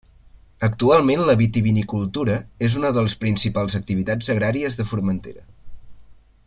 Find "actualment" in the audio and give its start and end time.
0.67-1.25